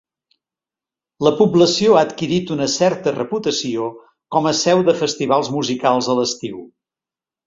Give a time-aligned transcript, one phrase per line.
[1.25, 3.89] La població ha adquirit una certa reputació
[4.37, 6.63] com a seu de festivals musicals a l'estiu.